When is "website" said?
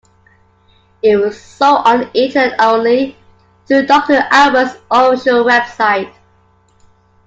5.43-6.11